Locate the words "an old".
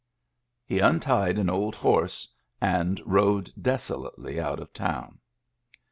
1.37-1.75